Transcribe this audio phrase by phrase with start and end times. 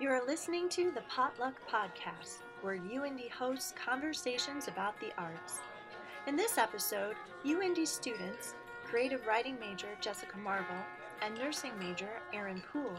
[0.00, 5.58] You are listening to the Potluck Podcast, where UIndy hosts conversations about the arts.
[6.28, 8.54] In this episode, UIndy students,
[8.84, 10.76] creative writing major Jessica Marvel
[11.20, 12.96] and nursing major Erin Poole,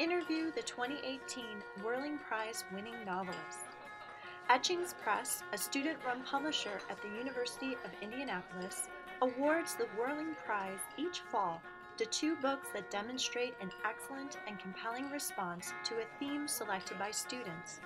[0.00, 1.44] interview the 2018
[1.84, 3.68] Whirling Prize winning novelist.
[4.48, 8.88] Etchings Press, a student run publisher at the University of Indianapolis,
[9.22, 11.62] awards the Whirling Prize each fall
[12.00, 17.10] to two books that demonstrate an excellent and compelling response to a theme selected by
[17.10, 17.80] students.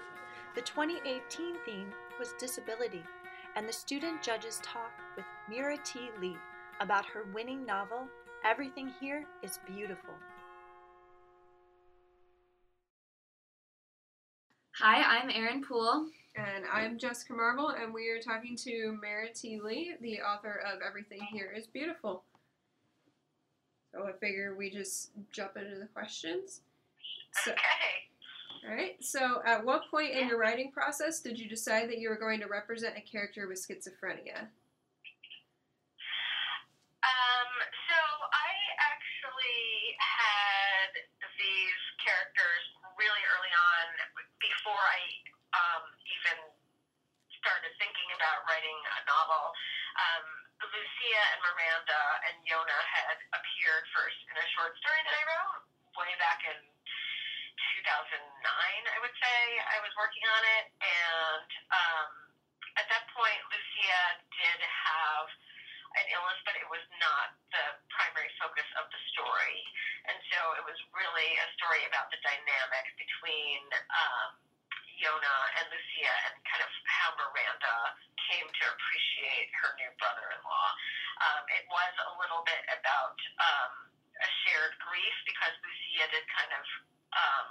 [0.54, 3.02] The 2018 theme was disability,
[3.56, 5.98] and the student judges talk with Mira T.
[6.20, 6.36] Lee
[6.78, 8.06] about her winning novel,
[8.44, 10.14] Everything Here is Beautiful.
[14.78, 16.06] Hi, I'm Erin Poole.
[16.36, 19.60] And I'm Jessica Marvel, and we are talking to Mira T.
[19.60, 22.22] Lee, the author of Everything Here is Beautiful.
[23.94, 26.62] So I figure we just jump into the questions.
[27.44, 28.10] So, Okay.
[28.66, 28.98] all right.
[28.98, 32.40] So, at what point in your writing process did you decide that you were going
[32.40, 34.50] to represent a character with schizophrenia?
[37.04, 37.50] Um,
[37.86, 37.98] so
[38.34, 38.50] I
[38.82, 40.90] actually had
[41.38, 42.62] these characters
[42.98, 43.86] really early on
[44.42, 45.02] before I
[45.54, 46.38] um, even
[47.38, 49.52] started thinking about writing a novel.
[50.00, 50.26] Um,
[50.62, 55.62] Lucia and Miranda and Yonah had appeared first in a short story that I wrote
[55.98, 56.58] way back in
[57.82, 59.40] 2009, I would say.
[59.66, 62.08] I was working on it, and um,
[62.78, 64.02] at that point, Lucia
[64.34, 65.26] did have
[65.94, 69.58] an illness, but it was not the primary focus of the story.
[70.10, 73.62] And so it was really a story about the dynamic between
[73.94, 74.30] um,
[74.98, 77.94] Yonah and Lucia and kind of how Miranda
[78.34, 80.68] came to appreciate her new brother in law.
[81.22, 83.72] Um, it was a little bit about um,
[84.18, 86.64] a shared grief because Lucia did kind of
[87.14, 87.46] um,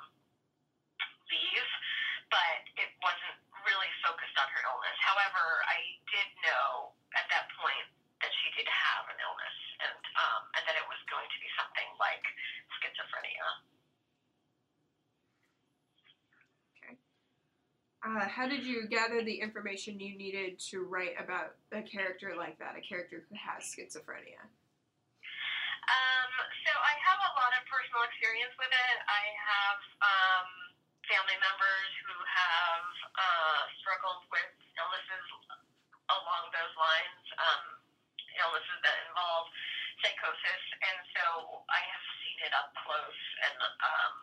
[1.32, 1.70] leave,
[2.28, 4.98] but it wasn't really focused on her illness.
[5.00, 5.80] However, I
[6.12, 7.88] did know at that point
[8.20, 9.58] that she did have an illness
[9.88, 12.24] and um, and that it was going to be something like
[12.80, 13.48] schizophrenia.
[18.14, 22.62] Uh, how did you gather the information you needed to write about a character like
[22.62, 24.38] that, a character who has schizophrenia?
[25.90, 26.32] Um,
[26.62, 28.98] so I have a lot of personal experience with it.
[29.10, 30.48] I have um,
[31.10, 32.86] family members who have
[33.18, 35.26] uh, struggled with illnesses
[36.14, 37.64] along those lines, um,
[38.38, 39.50] illnesses that involve
[40.06, 44.16] psychosis, and so I have seen it up close and um,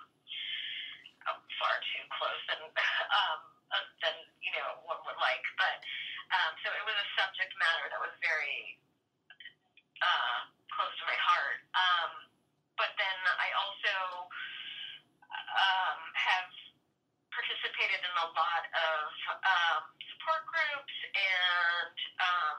[1.59, 2.63] far too close than
[3.19, 3.50] um,
[4.03, 5.45] than you know one would like.
[5.57, 5.77] But
[6.35, 8.79] um, so it was a subject matter that was very
[10.03, 10.41] uh,
[10.75, 11.61] close to my heart.
[11.75, 12.11] Um,
[12.79, 13.95] but then I also
[15.31, 16.49] um, have
[17.31, 19.05] participated in a lot of
[19.45, 19.83] um,
[20.17, 22.59] support groups and um,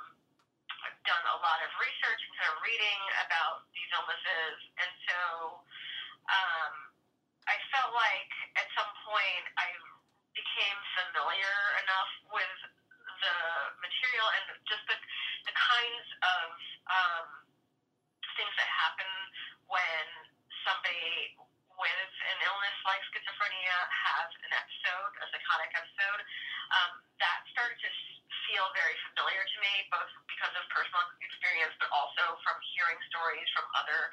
[0.85, 4.57] I've done a lot of research and kind of reading about these illnesses.
[4.81, 5.19] And so
[6.29, 6.73] um,
[7.45, 9.67] I felt like at some point I
[10.35, 12.57] became familiar enough with
[13.21, 13.35] the
[13.83, 14.97] material and just the,
[15.45, 16.47] the kinds of
[16.89, 17.27] um,
[18.35, 19.09] things that happen
[19.69, 20.05] when
[20.65, 21.35] somebody
[21.79, 26.21] with an illness like schizophrenia has an episode, a psychotic episode,
[26.77, 27.89] um, that started to
[28.45, 33.47] feel very familiar to me, both because of personal experience, but also from hearing stories
[33.55, 34.11] from other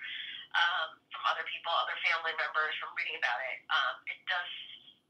[0.56, 3.58] um, from other people, other family members, from reading about it.
[3.68, 4.48] Um, it does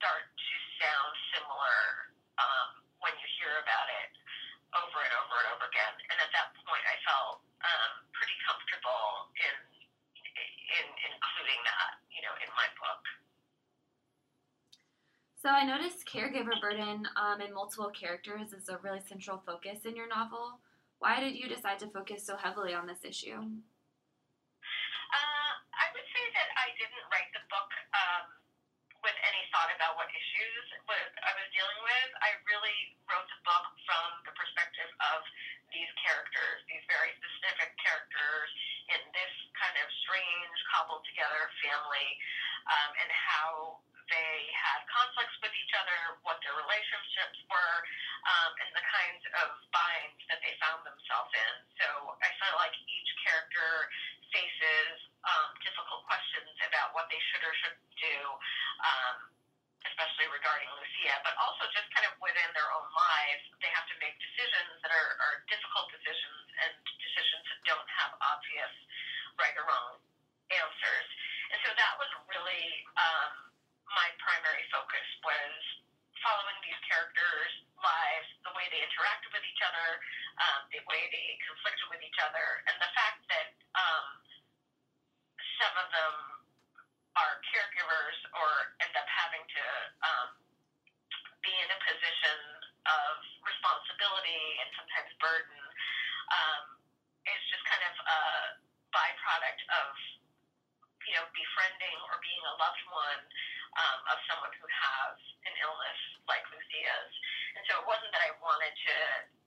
[0.03, 1.79] start to sound similar
[2.39, 2.69] um,
[3.03, 4.13] when you hear about it
[4.75, 5.95] over and over and over again.
[6.11, 9.55] And at that point, I felt um, pretty comfortable in
[10.69, 13.03] in including that, you know, in my book.
[15.41, 19.97] So I noticed caregiver burden um, and multiple characters is a really central focus in
[19.97, 20.61] your novel.
[20.99, 23.39] Why did you decide to focus so heavily on this issue?
[23.39, 28.29] Uh, I would say that I didn't write the book um,
[29.01, 32.11] with any thought about what issues what I was dealing with.
[32.19, 35.23] I really wrote the book from the perspective of
[35.71, 38.51] these characters, these very specific characters
[38.91, 42.11] in this kind of strange, cobbled together family,
[42.67, 43.79] um, and how
[44.09, 47.77] they had conflicts with each other, what their relationships were,
[48.25, 51.55] um, and the kinds of binds that they found themselves in.
[51.81, 51.87] So
[52.21, 53.91] I felt like each character
[54.33, 58.17] faces um, difficult questions about what they should or shouldn't do,
[58.85, 59.17] um,
[59.89, 63.97] especially regarding Lucia, but also just kind of within their own lives, they have to
[64.03, 68.73] make decisions that are, are difficult decisions that don't have obvious
[69.41, 69.97] right or wrong
[70.53, 71.09] answers.
[71.53, 72.67] And so that was really
[73.01, 73.33] um,
[73.89, 75.09] my primary focus
[80.89, 84.07] way they conflicted with each other, and the fact that um,
[85.61, 86.15] some of them
[87.15, 88.49] are caregivers or
[88.81, 89.65] end up having to
[90.03, 90.29] um,
[91.45, 92.39] be in a position
[92.89, 93.13] of
[93.45, 95.61] responsibility and sometimes burden
[96.33, 96.65] um,
[97.29, 98.21] is just kind of a
[98.95, 99.89] byproduct of
[101.07, 103.23] you know befriending or being a loved one
[103.79, 107.13] um, of someone who has an illness like Lucia's.
[107.57, 108.97] And so it wasn't that I wanted to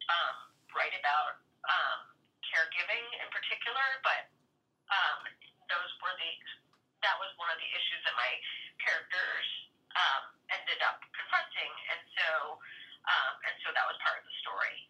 [0.09, 0.35] um,
[0.73, 1.99] write about um,
[2.45, 4.29] caregiving in particular, but
[4.91, 5.19] um,
[5.69, 6.31] those were the
[7.01, 8.31] that was one of the issues that my
[8.77, 9.47] characters
[9.97, 10.23] um,
[10.53, 12.61] ended up confronting, and so
[13.09, 14.85] um, and so that was part of the story.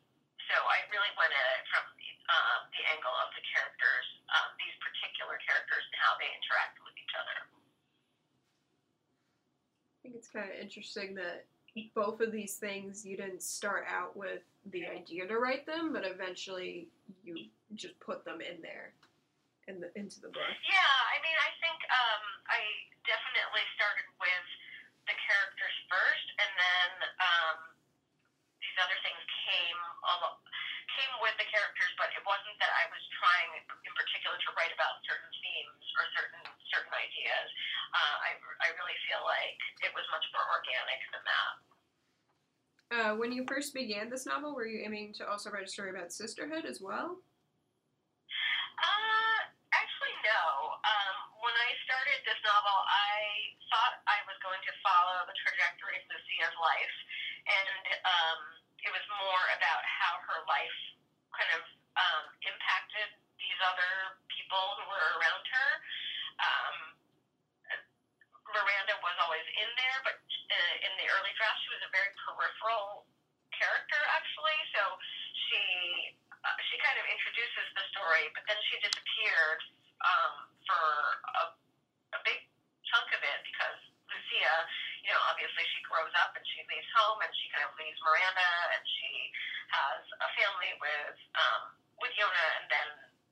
[0.51, 4.51] So I really went at it from the, um, the angle of the characters, um,
[4.61, 7.37] these particular characters, and how they interact with each other.
[7.47, 7.49] I
[10.01, 11.45] think it's kind of interesting that
[11.95, 16.03] both of these things you didn't start out with the idea to write them, but
[16.03, 16.89] eventually
[17.23, 18.91] you just put them in there
[19.71, 20.51] in the into the book.
[20.67, 22.59] Yeah, I mean, I think um, I
[23.07, 24.47] definitely started with
[25.07, 26.91] the characters first, and then
[27.23, 27.57] um,
[28.59, 29.79] these other things came
[30.11, 30.43] al-
[30.99, 31.91] came with the characters.
[31.97, 36.05] But it wasn't that I was trying, in particular, to write about certain themes or
[36.13, 37.47] certain certain ideas.
[37.97, 38.29] Uh, I
[38.61, 41.53] I really feel like it was much more organic than that.
[42.91, 45.95] Uh, when you first began this novel, were you aiming to also write a story
[45.95, 47.23] about sisterhood as well?
[48.75, 49.39] Uh,
[49.71, 50.43] actually, no.
[50.83, 56.03] Um, when I started this novel, I thought I was going to follow the trajectory
[56.03, 56.95] of Lucia's life,
[57.47, 58.39] and um,
[58.83, 60.79] it was more about how her life
[61.41, 61.63] kind of
[61.97, 63.09] um, impacted
[63.41, 65.69] these other people who were around her.
[66.37, 66.75] Um,
[68.53, 72.11] Miranda was always in there, but uh, in the early draft, she was a very
[72.21, 73.09] peripheral
[73.55, 74.59] character, actually.
[74.75, 74.81] So
[75.49, 75.61] she
[76.45, 79.61] uh, she kind of introduces the story, but then she disappeared
[80.03, 80.33] um,
[80.67, 80.85] for
[81.41, 81.43] a,
[82.17, 82.43] a big
[82.85, 83.79] chunk of it because
[84.11, 84.55] Lucia,
[85.07, 87.97] you know, obviously she grows up and she leaves home and she kind of leaves
[88.03, 89.31] Miranda and she
[89.71, 91.63] has a family with um,
[92.03, 92.89] with Yonah and then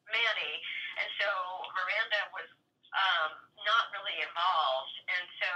[0.09, 0.53] Manny,
[1.01, 1.29] and so
[1.73, 2.47] Miranda was
[2.94, 3.31] um,
[3.65, 5.53] not really involved, and so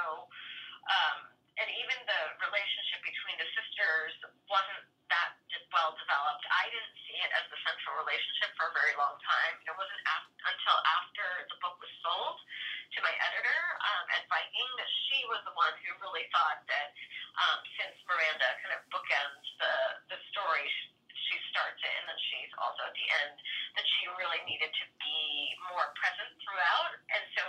[0.89, 1.17] um,
[1.57, 4.13] and even the relationship between the sisters
[4.50, 6.45] wasn't that d- well developed.
[6.50, 9.53] I didn't see it as the central relationship for a very long time.
[9.65, 12.38] It wasn't af- until after the book was sold
[12.93, 16.93] to my editor um, at Viking that she was the one who really thought that
[17.41, 19.73] um, since Miranda kind of bookends the
[20.15, 20.65] the story.
[20.67, 23.35] She, she starts it and then she's also at the end
[23.79, 27.45] that she really needed to be more present throughout and so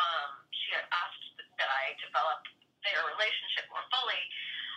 [0.00, 1.22] um, she had asked
[1.60, 2.40] that I develop
[2.82, 4.22] their relationship more fully,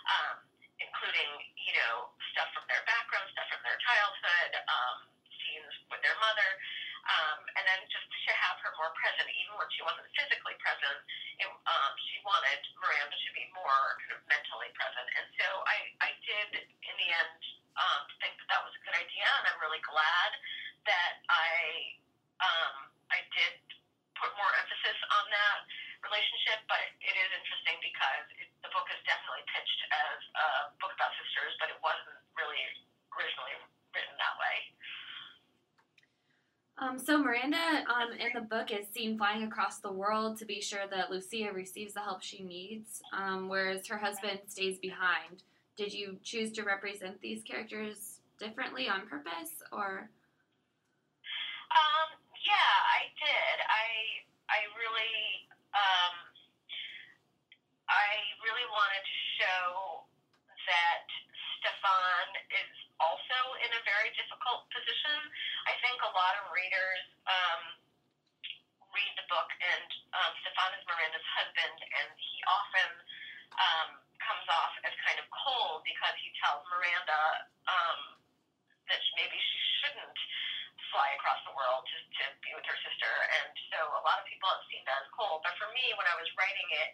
[0.05, 0.35] um,
[0.77, 4.97] including, you know, stuff from their background, stuff from their childhood, um,
[5.41, 6.49] scenes with their mother,
[7.05, 10.97] um, and then just to have her more present, even when she wasn't physically present.
[11.41, 15.77] It, um, she wanted Miranda to be more kind of mentally present, and so I,
[16.01, 17.41] I did, in the end,
[17.75, 20.31] um, think that that was a good idea, and I'm really glad
[20.85, 21.49] that I,
[22.41, 22.73] um,
[23.11, 23.53] I did
[24.15, 25.59] put more emphasis on that
[26.07, 30.47] relationship, but it is interesting because it, the book is definitely pitched as a
[30.79, 32.63] book about sisters, but it wasn't really
[33.11, 33.55] originally
[33.91, 34.55] written that way.
[36.95, 40.61] Um, so Miranda, um, in the book, is seen flying across the world to be
[40.61, 45.43] sure that Lucia receives the help she needs, um, whereas her husband stays behind.
[45.75, 50.07] Did you choose to represent these characters differently on purpose, or?
[51.75, 52.09] Um,
[52.47, 53.55] yeah, I did.
[53.67, 53.87] I
[54.47, 56.15] I really um,
[57.91, 58.07] I
[58.39, 60.07] really wanted to show
[60.63, 61.03] that
[61.59, 62.71] Stefan is
[63.03, 65.19] also in a very difficult position.
[65.65, 67.61] I think a lot of readers um,
[68.93, 72.89] read the book, and um, Stefan is Miranda's husband, and he often
[73.57, 73.89] um,
[74.21, 77.99] comes off as kind of cold because he tells Miranda um,
[78.89, 80.19] that maybe she shouldn't
[80.93, 83.13] fly across the world to, to be with her sister.
[83.41, 85.41] And so a lot of people have seen that as cold.
[85.41, 86.89] But for me, when I was writing it,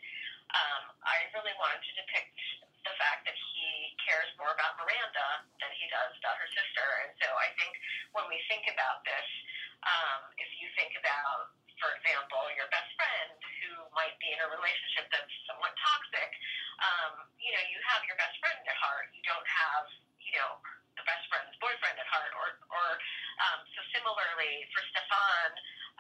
[0.56, 2.34] um, I really wanted to depict
[2.82, 6.88] the fact that he cares more about Miranda than he does about her sister.
[7.06, 7.78] And so I think
[8.18, 9.28] when we think about this,
[9.86, 14.50] um, if you think about, for example, your best friend who might be in a
[14.50, 16.30] relationship that's somewhat toxic,
[16.82, 19.10] um, you know, you have your best friend at heart.
[19.14, 19.86] You don't have,
[20.22, 20.62] you know,
[20.98, 22.34] the best friend's boyfriend at heart.
[22.38, 22.88] Or, or
[23.50, 25.50] um, so similarly for Stefan,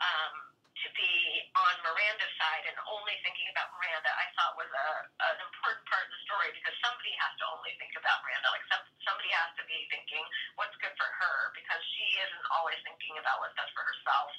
[0.01, 0.33] um,
[0.81, 1.13] to be
[1.53, 4.89] on Miranda's side and only thinking about Miranda, I thought was a,
[5.29, 8.49] an important part of the story because somebody has to only think about Miranda.
[8.49, 10.25] Like some, somebody has to be thinking
[10.57, 11.81] what's good for her because
[12.19, 14.29] isn't always thinking about what's best for herself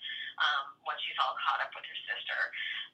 [0.40, 2.40] um, once she's all caught up with her sister.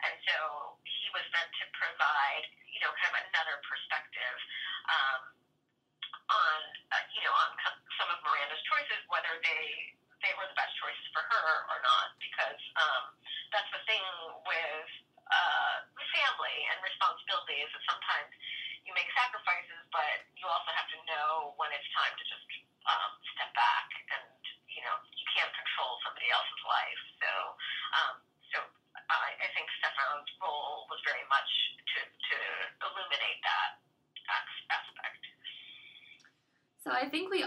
[0.02, 4.38] And so he was meant to provide, you know, kind of another perspective
[4.90, 5.22] um,
[6.34, 6.58] on,
[6.90, 7.54] uh, you know, on
[7.94, 12.18] some of Miranda's choices, whether they they were the best choices for her or not.
[12.18, 13.14] Because um,
[13.54, 14.02] that's the thing
[14.50, 14.90] with
[15.30, 18.34] uh, family and responsibility is that sometimes
[18.82, 22.42] you make sacrifices, but you also have to know when it's time to just
[22.82, 24.26] um, step back and
[24.74, 27.02] you know you can't control somebody else's life.
[27.22, 27.30] So
[27.94, 28.14] um,
[28.52, 28.58] so
[29.08, 31.50] I, I think Stefan's role was very much
[31.94, 32.36] to to
[32.84, 33.70] illuminate that
[34.28, 35.22] aspect.
[36.84, 37.44] So I think we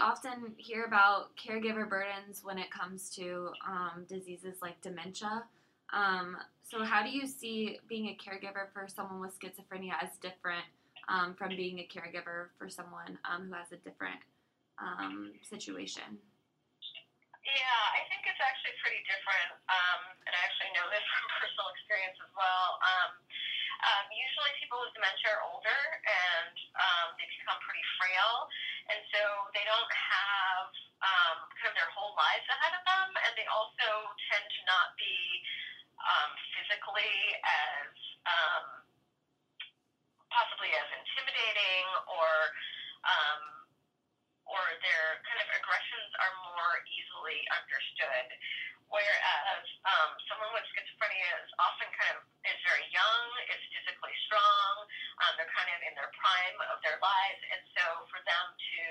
[0.56, 5.44] hear about caregiver burdens when it comes to um, diseases like dementia.
[5.92, 10.64] Um, so how do you see being a caregiver for someone with schizophrenia as different
[11.08, 14.20] um, from being a caregiver for someone um, who has a different
[14.80, 16.16] um, situation?
[17.42, 21.68] Yeah, I think it's actually pretty different, um, and I actually know this from personal
[21.74, 22.78] experience as well.
[23.82, 28.46] Um, usually, people with dementia are older and um, they become pretty frail,
[28.94, 29.20] and so
[29.58, 30.70] they don't have
[31.02, 33.88] um, kind of their whole lives ahead of them, and they also
[34.30, 35.18] tend to not be
[35.98, 37.90] um, physically as
[38.26, 38.66] um,
[40.30, 42.30] possibly as intimidating or
[43.02, 43.42] um,
[44.46, 48.26] or their kind of aggressions are more easily understood.
[48.92, 54.72] Whereas um, someone with schizophrenia is often kind of is very young, is physically strong,
[55.24, 58.84] um, they're kind of in their prime of their lives, and so for them to,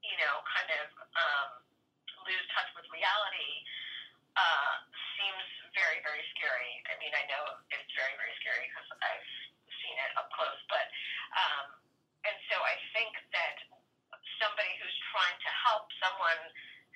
[0.00, 1.50] you know, kind of um,
[2.24, 3.52] lose touch with reality
[4.32, 4.74] uh,
[5.20, 5.44] seems
[5.76, 6.72] very, very scary.
[6.88, 9.28] I mean, I know it's very, very scary because I've
[9.84, 10.58] seen it up close.
[10.72, 10.86] But
[11.36, 11.66] um,
[12.24, 13.56] and so I think that
[14.40, 16.42] somebody who's trying to help someone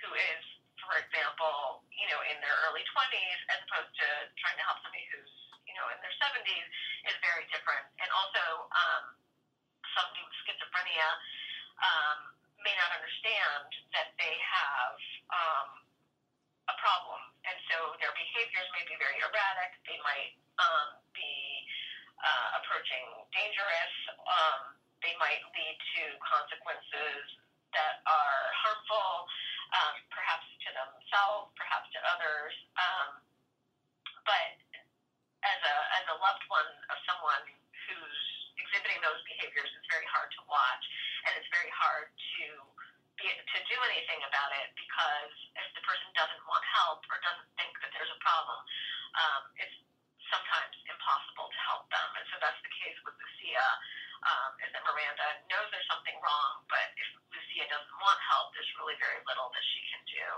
[0.03, 0.43] who is,
[0.83, 1.82] for example,
[2.13, 5.33] know, in their early 20s, as opposed to trying to help somebody who's
[5.65, 6.67] you know in their 70s,
[7.09, 7.89] is very different.
[7.99, 9.05] And also, um,
[9.97, 11.09] somebody with schizophrenia
[11.81, 12.19] um,
[12.61, 15.01] may not understand that they have.
[15.33, 15.83] Um,
[16.71, 19.75] a problem, and so their behaviors may be very erratic.
[19.83, 21.35] They might um, be
[22.23, 23.03] uh, approaching
[23.35, 23.95] dangerous.
[24.23, 27.23] Um, they might lead to consequences
[27.75, 29.27] that are harmful,
[29.75, 32.55] um, perhaps to themselves, perhaps to others.
[32.79, 33.11] Um,
[34.23, 34.55] but
[35.43, 37.45] as a as a loved one of someone
[37.91, 38.21] who's
[38.55, 40.85] exhibiting those behaviors, it's very hard to watch,
[41.27, 42.07] and it's very hard
[42.39, 42.47] to
[43.19, 47.51] be, to do anything about it because if the person doesn't want help or doesn't
[47.59, 48.61] think that there's a problem,
[49.19, 49.77] um, it's
[50.33, 52.09] sometimes impossible to help them.
[52.17, 53.69] And so that's the case with Lucia,
[54.25, 58.71] um, is that Miranda knows there's something wrong, but if Lucia doesn't want help, there's
[58.81, 60.29] really very little that she can do.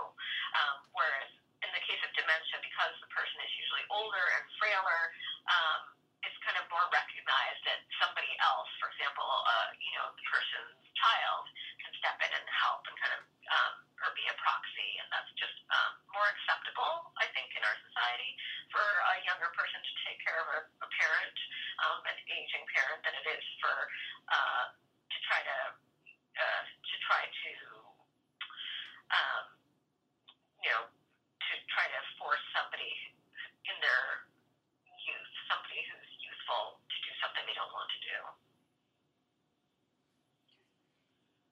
[0.59, 1.31] Um, whereas
[1.63, 5.01] in the case of dementia, because the person is usually older and frailer,
[5.47, 5.95] um,
[6.27, 10.81] it's kind of more recognized that somebody else, for example, uh, you know, the person's
[10.97, 11.45] child,
[11.85, 15.29] can step in and help and kind of um, or be a proxy, and that's
[15.37, 18.33] just um, more acceptable, I think, in our society
[18.73, 21.37] for a younger person to take care of a, a parent,
[21.85, 23.75] um, an aging parent, than it is for
[24.29, 25.59] uh, to try to
[26.35, 27.53] uh, to try to
[29.13, 29.45] um,
[30.65, 32.93] you know to try to force somebody
[33.69, 34.25] in their
[35.05, 38.17] youth, somebody who's youthful, to do something they don't want to do.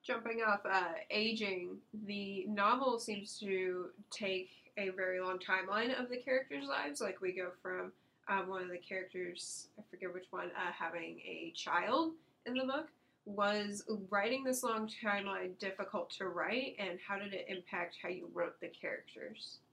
[0.04, 6.16] Jumping off uh, aging, the novel seems to take a very long timeline of the
[6.16, 7.00] characters' lives.
[7.00, 7.92] Like we go from
[8.28, 12.12] um, one of the characters, I forget which one, uh, having a child
[12.46, 12.88] in the book.
[13.26, 18.28] Was writing this long timeline difficult to write, and how did it impact how you
[18.36, 19.64] wrote the characters?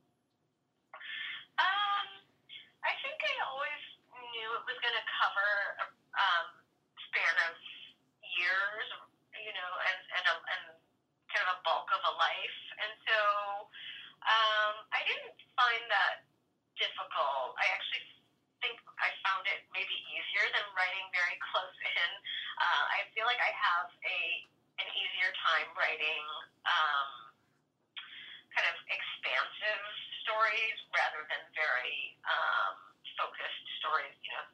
[1.60, 2.08] Um,
[2.80, 3.84] I think I always
[4.16, 5.52] knew it was going to cover
[5.84, 5.86] a
[6.16, 6.48] um,
[7.12, 7.60] span of
[8.40, 8.88] years,
[9.36, 10.00] you know, and
[12.02, 13.20] of a life, and so
[14.26, 16.26] um, I didn't find that
[16.82, 17.54] difficult.
[17.62, 18.02] I actually
[18.62, 22.10] think I found it maybe easier than writing very close in.
[22.58, 24.20] Uh, I feel like I have a
[24.82, 26.26] an easier time writing
[26.66, 27.10] um,
[28.50, 29.84] kind of expansive
[30.26, 32.74] stories rather than very um,
[33.18, 34.18] focused stories.
[34.26, 34.46] You know,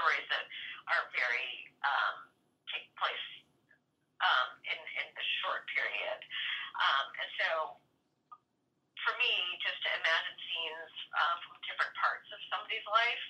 [0.00, 0.44] stories that
[0.88, 2.32] are very um,
[2.72, 3.26] take place
[4.20, 6.20] um, in in the short period,
[6.76, 7.50] um, and so
[9.04, 13.26] for me, just to imagine scenes uh, from different parts of somebody's life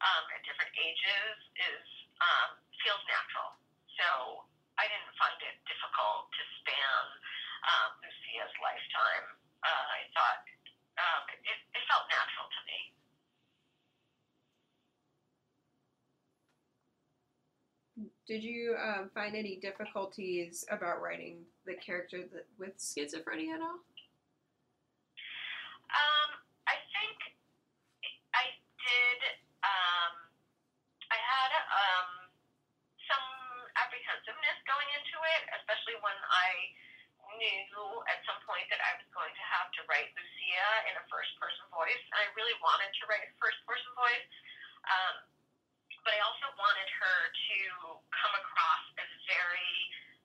[0.00, 1.86] um, at different ages is
[2.18, 3.52] um, feels natural.
[4.00, 4.08] So
[4.80, 7.04] I didn't find it difficult to span
[7.68, 9.26] um, Lucia's lifetime.
[9.60, 10.48] Uh, I thought
[18.28, 23.84] Did you um, find any difficulties about writing the character that, with schizophrenia at all?
[25.92, 26.30] Um,
[26.64, 27.16] I think
[28.32, 28.48] I
[28.80, 29.20] did.
[29.60, 30.12] Um,
[31.12, 32.08] I had um,
[33.04, 33.28] some
[33.76, 36.48] apprehensiveness going into it, especially when I
[37.36, 37.68] knew
[38.08, 41.36] at some point that I was going to have to write Lucia in a first
[41.36, 42.00] person voice.
[42.16, 44.32] And I really wanted to write a first person voice.
[44.88, 45.28] Um,
[46.08, 47.58] but I also wanted her to
[48.16, 49.76] come across as very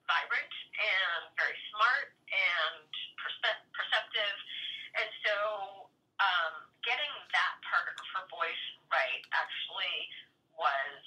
[0.08, 2.88] vibrant and very smart and
[3.20, 4.36] perce- perceptive.
[4.96, 5.36] And so
[6.24, 6.54] um,
[6.88, 10.08] getting that part of her voice right actually
[10.56, 11.04] was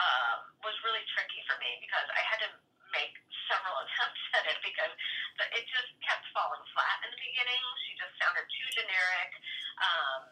[0.00, 2.50] um, was really tricky for me because I had to
[2.96, 3.12] make
[3.44, 4.92] several attempts at it because
[5.36, 7.60] the, it just kept falling flat in the beginning.
[7.84, 9.30] She just sounded too generic
[9.84, 10.22] um,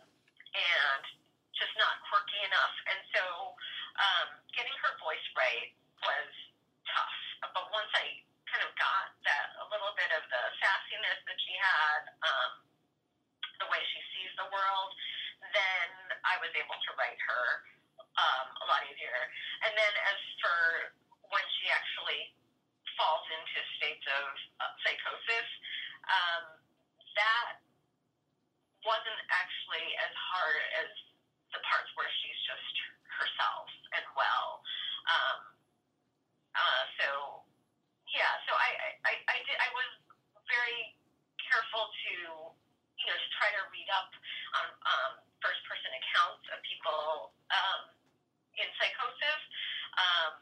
[0.56, 1.04] and
[1.58, 2.74] just not quirky enough.
[2.86, 3.24] And so
[3.98, 5.74] um, getting her voice right
[6.06, 6.30] was
[6.86, 7.18] tough.
[7.50, 11.54] But once I kind of got that a little bit of the sassiness that she
[11.58, 12.52] had, um,
[13.58, 14.90] the way she sees the world,
[15.50, 15.88] then
[16.22, 17.46] I was able to write her
[18.14, 18.46] um,
[19.06, 19.22] a.
[19.66, 20.58] And then as for
[21.30, 22.34] when she actually
[22.98, 24.24] falls into states of
[24.58, 25.48] uh, psychosis,
[26.08, 26.44] um,
[27.14, 27.62] that
[28.82, 30.90] wasn't actually as hard as
[31.54, 32.74] the parts where she's just
[33.06, 34.62] herself and well.
[35.08, 35.38] Um,
[36.54, 37.08] uh, so
[38.14, 39.90] yeah, so I, I, I did I was
[40.48, 40.96] very
[41.42, 42.14] careful to
[42.98, 44.10] you know to try to read up
[44.58, 45.12] on um,
[45.44, 47.97] first person accounts of people um,
[48.60, 49.42] in psychosis.
[49.98, 50.32] Um,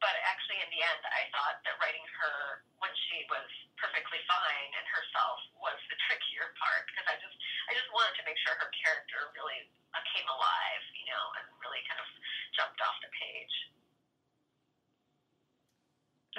[0.00, 3.44] but actually, in the end, I thought that writing her when she was
[3.76, 7.36] perfectly fine and herself was the trickier part because I just
[7.68, 11.44] I just wanted to make sure her character really uh, came alive, you know, and
[11.60, 12.08] really kind of
[12.56, 13.56] jumped off the page.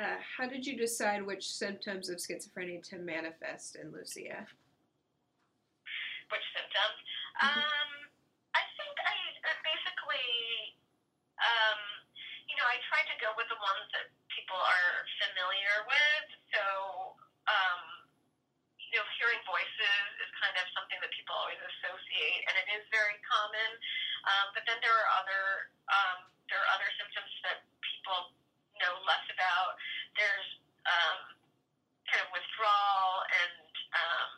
[0.01, 4.47] Uh, how did you decide which symptoms of schizophrenia to manifest in Lucia?
[6.31, 6.97] Which symptoms?
[7.43, 7.91] Um,
[8.55, 10.31] I think I uh, basically,
[11.37, 11.79] um,
[12.47, 16.27] you know, I try to go with the ones that people are familiar with.
[16.55, 16.63] So,
[17.51, 17.81] um,
[18.79, 22.83] you know, hearing voices is kind of something that people always associate, and it is
[22.93, 23.69] very common.
[24.25, 25.43] Um, but then there are other
[25.89, 28.33] um, there are other symptoms that people
[28.79, 29.77] know less about.
[30.15, 30.49] There's
[30.85, 31.19] um,
[32.09, 34.29] kind of withdrawal and um,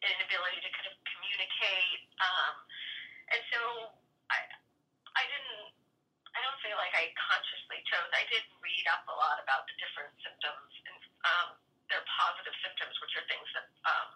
[0.00, 2.00] inability to kind of communicate.
[2.20, 2.54] Um,
[3.32, 3.60] and so
[4.32, 4.38] I
[5.16, 5.76] I didn't
[6.32, 8.08] I don't feel like I consciously chose.
[8.16, 11.48] I did read up a lot about the different symptoms and um,
[11.92, 14.10] their positive symptoms, which are things that um,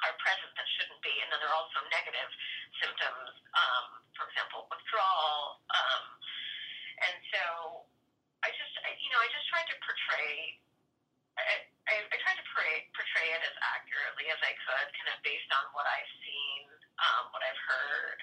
[0.00, 2.30] are present that shouldn't be, and then there are also negative
[2.80, 3.28] symptoms.
[3.52, 5.60] Um, for example, withdrawal.
[5.68, 6.04] Um,
[7.04, 7.44] and so
[8.40, 10.56] I just I, you know I just tried to portray.
[11.36, 15.16] I, I, I tried to portray, portray it as accurately as I could, kind of
[15.24, 16.68] based on what I've seen,
[17.00, 18.20] um, what I've heard,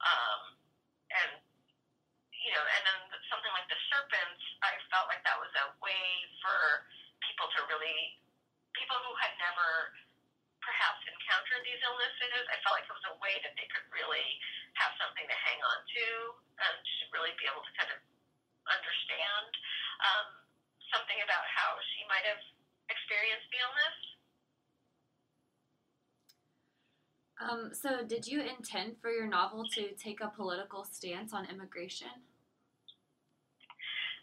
[0.00, 0.40] um,
[1.12, 1.30] and
[2.46, 6.06] you know, and then something like the serpents, I felt like that was a way
[6.38, 6.86] for
[7.18, 8.22] people to really,
[8.78, 9.90] people who had never
[10.62, 14.38] perhaps encountered these illnesses, I felt like it was a way that they could really
[14.78, 16.06] have something to hang on to
[16.62, 17.98] and to really be able to kind of
[18.70, 19.50] understand
[20.06, 20.28] um,
[20.94, 22.42] something about how she might have
[22.86, 23.98] experienced the illness.
[27.36, 32.08] Um, so, did you intend for your novel to take a political stance on immigration?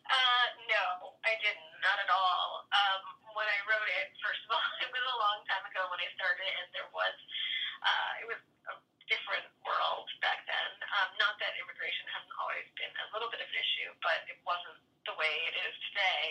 [0.09, 1.73] Uh, no, I didn't.
[1.83, 2.63] Not at all.
[2.71, 3.03] Um,
[3.35, 6.09] when I wrote it, first of all, it was a long time ago when I
[6.15, 7.15] started, and there was,
[7.83, 8.75] uh, it was a
[9.11, 10.71] different world back then.
[10.97, 14.39] Um, not that immigration hasn't always been a little bit of an issue, but it
[14.47, 16.25] wasn't the way it is today.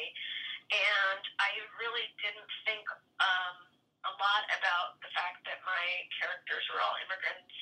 [0.72, 2.82] And I really didn't think
[3.20, 3.71] um,
[4.02, 5.84] a lot about the fact that my
[6.18, 7.54] characters were all immigrants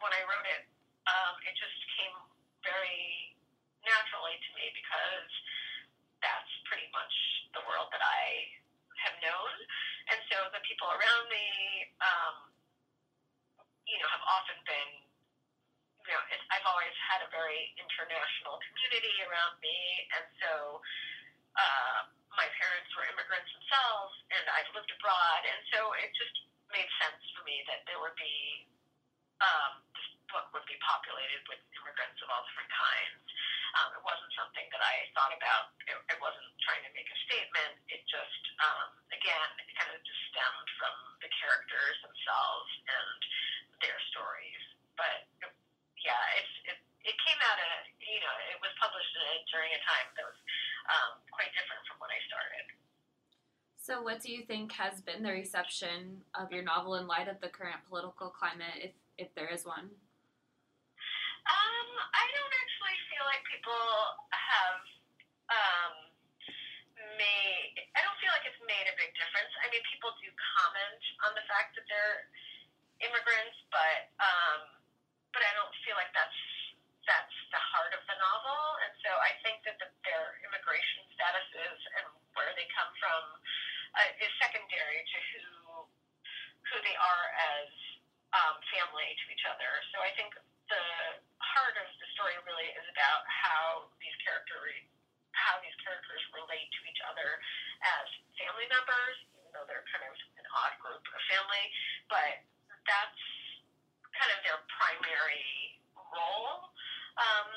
[0.00, 0.68] when I wrote it.
[1.06, 2.16] Um, it just came
[2.66, 3.32] very
[3.86, 5.30] naturally to me because
[6.20, 7.14] that's pretty much
[7.54, 8.24] the world that I
[9.06, 9.52] have known.
[10.12, 11.46] And so the people around me,
[12.02, 12.34] um,
[13.86, 14.90] you know, have often been,
[16.02, 19.78] you know, it's, I've always had a very international community around me.
[20.18, 20.52] And so
[21.54, 21.98] uh,
[22.36, 25.42] my parents were immigrants themselves, and I've lived abroad.
[25.48, 26.36] And so it just
[26.70, 28.68] made sense for me that there would be,
[29.40, 33.24] um, this book would be populated with immigrants of all different kinds.
[33.76, 35.76] Um, it wasn't something that I thought about.
[35.84, 37.76] It, it wasn't trying to make a statement.
[37.92, 43.20] It just, um, again, it kind of just stemmed from the characters themselves and
[43.84, 44.62] their stories.
[44.96, 45.28] But
[46.00, 47.70] yeah, it's it, it came out of
[48.00, 49.36] you know it was published in a
[49.76, 50.38] a time that was
[50.90, 52.66] um, quite different from when I started.
[53.78, 57.38] So, what do you think has been the reception of your novel in light of
[57.38, 59.86] the current political climate, if if there is one?
[61.46, 63.86] Um, I don't actually feel like people
[64.34, 64.82] have
[65.54, 65.94] um,
[67.14, 67.78] made.
[67.94, 69.54] I don't feel like it's made a big difference.
[69.62, 72.26] I mean, people do comment on the fact that they're
[73.06, 74.60] immigrants, but um,
[75.30, 76.40] but I don't feel like that's
[77.06, 78.60] that's the heart of the novel.
[78.86, 83.22] And so I think that the, their immigration statuses and where they come from
[83.96, 85.44] uh, is secondary to who
[86.66, 87.26] who they are
[87.62, 87.70] as
[88.34, 89.70] um, family to each other.
[89.94, 90.34] So I think
[90.66, 90.86] the
[91.38, 94.82] heart of the story really is about how these characters
[95.36, 97.38] how these characters relate to each other
[98.00, 98.08] as
[98.40, 101.64] family members, even though they're kind of an odd group of family.
[102.08, 102.40] But
[102.88, 103.22] that's
[104.16, 105.76] kind of their primary
[106.08, 106.72] role
[107.16, 107.48] um,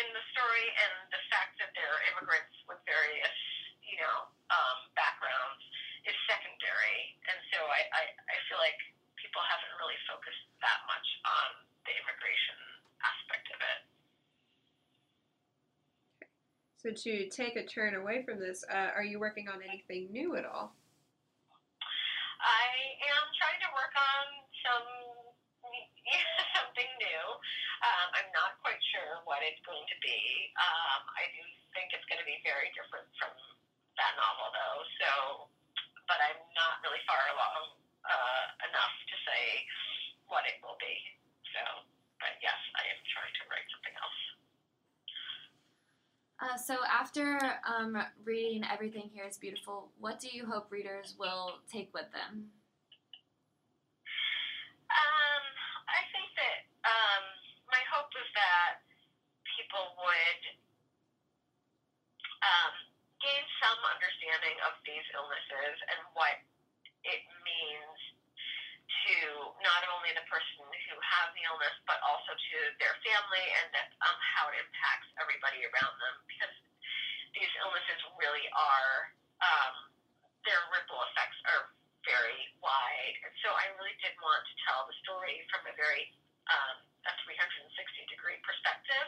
[0.00, 3.38] in the story, and the fact that they're immigrants with various,
[3.86, 4.18] you know,
[4.50, 5.62] um, backgrounds
[6.04, 7.14] is secondary.
[7.30, 8.76] And so I, I, I feel like
[9.16, 11.48] people haven't really focused that much on
[11.86, 12.58] the immigration
[13.00, 13.80] aspect of it.
[16.84, 20.36] So to take a turn away from this, uh, are you working on anything new
[20.36, 20.76] at all?
[22.44, 22.68] I
[23.08, 24.24] am trying to work on
[24.60, 24.88] some
[26.60, 27.24] something new.
[27.84, 30.20] Um, I'm not quite sure what it's going to be.
[30.60, 31.40] Um, I do
[31.72, 33.32] think it's going to be very different from
[33.96, 34.80] that novel, though.
[35.00, 35.10] So,
[36.04, 39.44] but I'm not really far along uh, enough to say
[40.28, 40.96] what it will be.
[41.56, 41.62] So,
[42.20, 44.20] but yes, I am trying to write something else.
[46.42, 51.60] Uh, so, after um, reading Everything Here is Beautiful, what do you hope readers will
[51.70, 52.50] take with them?
[54.90, 55.44] Um,
[55.90, 57.24] I think that um,
[57.68, 58.84] my hope is that
[59.56, 60.42] people would
[62.44, 62.74] um,
[63.20, 66.36] gain some understanding of these illnesses and what
[67.04, 67.98] it means
[69.04, 69.16] to
[69.60, 73.88] not only the person who has the illness, but also to their family and that,
[74.00, 76.16] um, how it impacts everybody around them.
[76.24, 76.54] Because
[77.34, 78.94] these illnesses really are,
[79.42, 79.74] um,
[80.46, 81.74] their ripple effects are
[82.06, 83.16] very wide.
[83.26, 86.14] And so I really did want to tell the story from a very
[86.48, 87.44] um, a 360
[88.08, 89.06] degree perspective.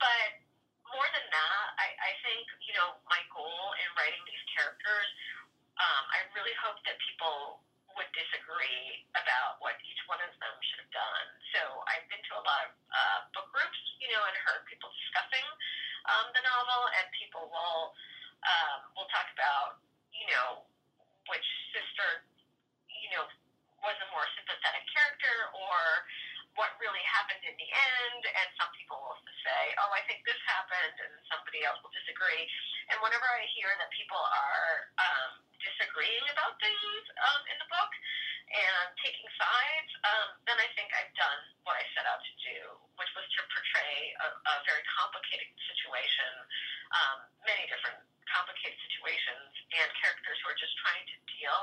[0.00, 0.40] But
[0.88, 5.08] more than that, I, I think, you know, my goal in writing these characters,
[5.80, 7.64] um, I really hope that people
[7.96, 11.26] would disagree about what each one of them should have done.
[11.52, 11.60] So
[11.92, 15.44] I've been to a lot of uh, book groups, you know, and heard people discussing
[16.08, 17.94] um, the novel, and people will
[18.42, 19.78] um, will talk about,
[20.10, 20.66] you know,
[21.30, 22.26] which sister,
[22.90, 23.24] you know,
[23.82, 25.78] was a more sympathetic character or
[26.58, 28.22] what really happened in the end.
[28.26, 32.44] And some people will say, oh, I think this happened, and somebody else will disagree.
[32.90, 35.30] And whenever I hear that people are um,
[35.62, 37.92] disagreeing about things um, in the book
[38.52, 42.58] and taking sides, um, then I think I've done what I set out to do,
[43.00, 46.32] which was to portray a, a very complicated situation,
[46.92, 47.96] um, many different
[48.28, 51.60] complicated situations, and characters who are just trying to deal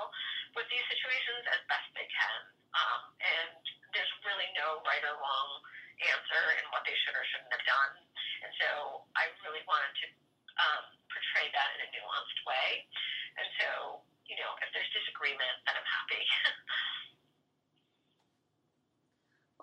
[0.58, 2.42] with these situations as best they can.
[2.74, 3.62] Um, and
[3.94, 5.52] there's really no right or wrong
[6.10, 7.94] answer in what they should or shouldn't have done.
[8.46, 8.70] And so
[9.18, 10.06] I really wanted to
[10.58, 12.88] um, portray that in a nuanced way.
[13.40, 16.24] And so, you know, if there's disagreement, then I'm happy.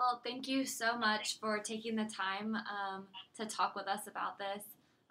[0.07, 4.39] Well, thank you so much for taking the time um, to talk with us about
[4.39, 4.63] this.